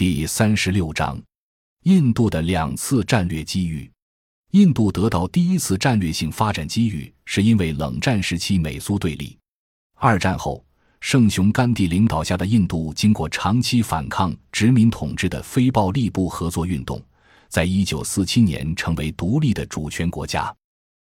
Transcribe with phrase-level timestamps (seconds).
[0.00, 1.22] 第三十六章：
[1.82, 3.92] 印度的两次战略机遇。
[4.52, 9.36] 印度得到第一次战略性发展机遇，是因为冷战时期美苏对立。
[9.96, 10.64] 二战后，
[11.02, 16.98] 圣雄甘地领导下的印度经过长期反抗殖民统治的非暴力不合作运动，
[17.50, 20.50] 在一九四七年成为独立的主权国家。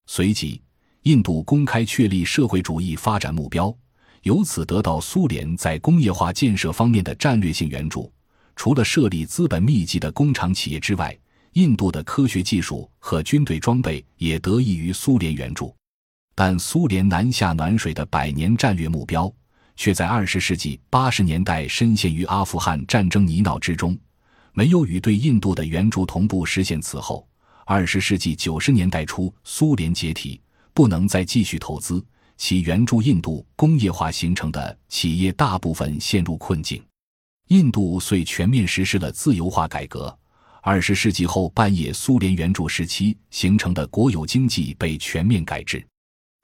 [0.06, 0.62] 随即，
[1.02, 3.76] 印度公开确立社会主义发展目标，
[4.22, 8.08] 由此得到苏联在工业化建设方面的战略性援助。
[8.57, 11.17] 除了设立资本密集的工厂企业之外，
[11.53, 15.75] 印度的科学技术和军队装备也得益于苏联援助。
[16.35, 19.32] 但苏联南下暖水的百年战略目标，
[19.76, 23.96] 却在二十世纪八十年代深陷于阿富汗战争泥淖之中，
[24.53, 26.81] 没有与对印度的援助同步实现。
[26.82, 27.25] 此后，
[27.67, 30.40] 二十世纪九十年代初，苏联解体，
[30.73, 32.05] 不能再继续投资，
[32.36, 36.83] 其援助印度工业化形成的企业大部分陷入困境。
[37.48, 40.16] 印度遂全面实施了自由化改革。
[40.62, 45.87] 二十世纪后半叶苏联援助时期形成的国有经济被全面改制，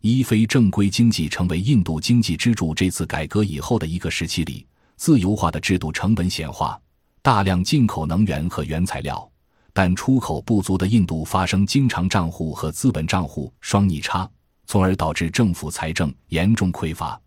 [0.03, 2.75] 一非正规经济成为印度经济支柱。
[2.75, 6.79] 这次改革以后的一个时期里，自由化的制度成本显化，
[7.23, 9.27] 大量进口能源和原材料，
[9.73, 14.31] 但出口不足的印度发生经常账户和资本账户双逆差，
[14.67, 17.19] 从而导致政府财政严重匮乏。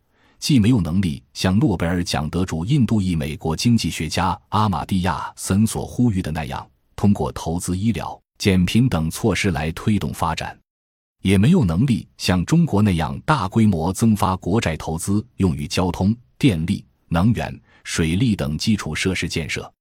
[0.43, 10.59] 既没有能力像诺贝尔奖得主印度裔美国经济学家阿马蒂亚森所呼吁的那样，通过投资医疗、减贫等措施来推动发展，
[11.21, 19.73] 也没有能力像中国那样大规模增发国债投资，用于交通、电力、能源、水利等基础设施建设。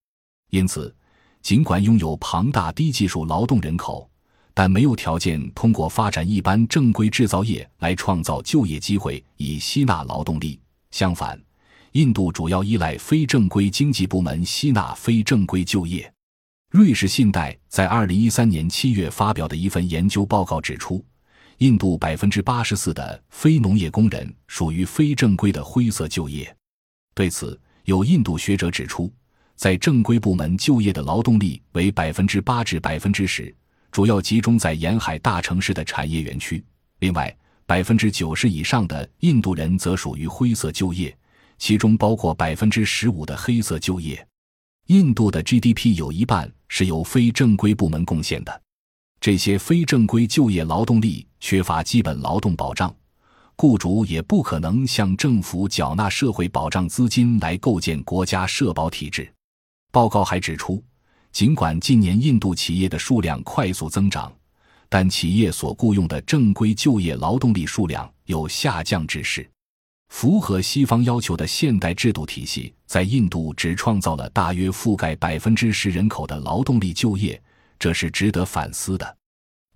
[0.50, 0.94] 因此，
[1.42, 4.08] 尽管拥有庞大低技术劳动人口，
[4.54, 10.60] 但没有条件通过发展一般正规制造业来创造就业机会，以吸纳劳动力。
[10.90, 11.40] 相反，
[11.92, 16.12] 印度主要依赖非正规经济部门吸纳非正规就业。
[16.70, 21.04] 瑞士信贷在二零一三年七月发表的一份研究报告指出，
[21.58, 26.54] 印度百分之八十四的非农业工人属于非正规的灰色就业。
[27.14, 29.12] 对此，有印度学者指出，
[29.54, 33.54] 在正规部门就业的劳动力为百分之八至百分之十。
[33.92, 36.64] 主要集中在沿海大城市的产业园区。
[37.00, 37.36] 另外，
[37.66, 41.14] 百分之九十以上的印度人则属于灰色就业，
[41.58, 44.26] 其中包括百分之十五的黑色就业。
[44.86, 48.62] 印度的 GDP 有一半是由非正规部门贡献的。
[49.20, 52.92] 这些非正规就业劳动力缺乏基本劳动保障，
[53.56, 59.30] 雇主也不可能向政府缴纳社会保障资金来构建国家社保体制。
[59.90, 60.82] 报告还指出。
[61.32, 64.30] 尽管近年印度企业的数量快速增长，
[64.88, 69.48] 但企业所雇佣的正规就业劳动力数量有下降之势。
[70.10, 77.40] 符合西方要求的现代制度体系在印度只创造了大约覆盖百分之十人口的劳动力就业，
[77.78, 79.16] 这是值得反思的。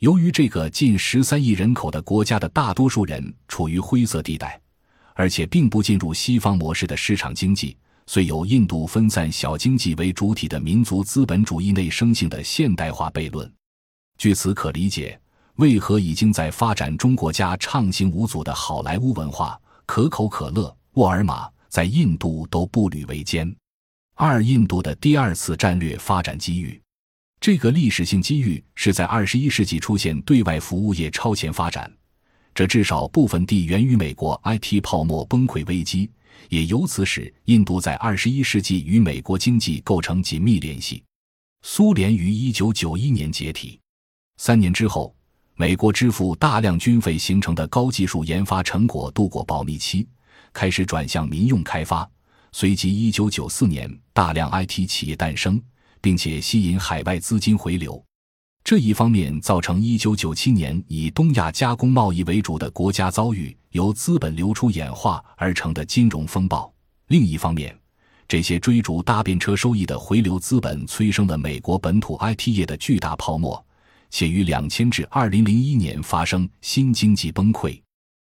[0.00, 4.61] 由于这个近十三亿人口的国家的大多数人处于灰色地带，
[5.15, 7.75] 而且并不进入西方模式的市场经济。
[8.09, 13.53] 虽有印度分散小经济为主体的民族资本主义内生性的现代化悖论，
[14.17, 15.19] 据此可理解
[15.56, 23.55] 为何已经在发展中国家畅行无阻的好莱坞文化、可口可乐、沃尔玛在印度都步履维艰。
[24.15, 26.81] 二、印度的第二次战略发展机遇，
[27.41, 31.93] 这个历史性机遇是在二十一世纪出现对外服务业超前发展，
[32.55, 36.09] 这至少部分地源于美国 IT 泡沫崩溃危机。
[36.48, 41.02] 也由此使印度在二十一世纪与美国经济构成紧密联系。
[41.62, 43.80] 苏联于一九九一年解体，
[44.36, 45.14] 三年之后，
[45.56, 50.06] 美国支付大量军费形成的高技术研发成果度过保密期，
[50.52, 52.08] 开始转向民用开发。
[52.53, 55.60] 随即，一九九四年，大量 IT 企业诞生，
[56.00, 58.03] 并且吸引海外资金回流。
[58.62, 66.72] 这一方面造成一九九七年以东亚加工贸易为主的国家遭遇由资本流出演化而成的金融风暴；
[67.09, 67.78] 另一方面，
[68.26, 73.62] 这些追逐搭便车收益的回流资本催生了美国本土 IT 业的巨大泡沫，
[74.09, 77.78] 且于两千至二零零一年发生新经济崩溃。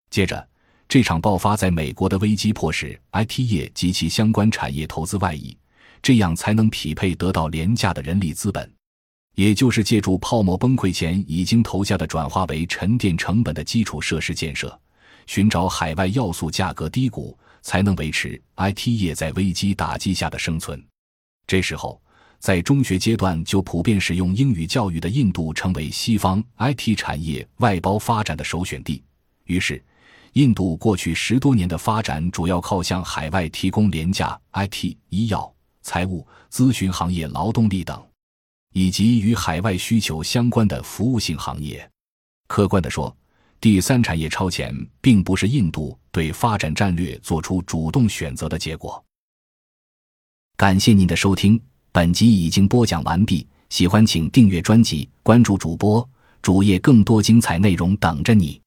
[0.09, 0.45] 接着，
[0.89, 5.55] 这场爆发在美国的危机迫使 IT 业及其相关产业投资外移，
[6.01, 8.67] 这样才能匹配得到廉价的人力资本。
[9.35, 14.79] 也就是借助泡沫崩溃前已经投下的转化为沉淀成本的基础设施建设，
[15.27, 20.83] 寻找海外要素价格低谷，才能维持 IT 业在危机打击下的生存。
[21.47, 22.01] 这时候，
[22.39, 29.03] 在中学阶段就普遍使用英语教育的印度，成为西方 IT 产业外包发展的首选地。
[29.45, 29.83] 于是，
[30.33, 35.51] 印度过去十多年的发展主要靠向海外提供廉价 IT、医药、
[35.81, 38.03] 财务、咨询行业劳动力等，
[38.73, 41.89] 以及与海外需求相关的服务性行业。
[42.47, 43.15] 客观地说，
[43.59, 49.03] 第三产业超前并不是印度对发展战略做出主动选择的结果。
[50.55, 51.59] 感谢您的收听，
[51.91, 53.47] 本集已经播讲完毕。
[53.69, 56.07] 喜欢请订阅专辑，关注主播
[56.41, 58.61] 主页，更多精彩内容等着你。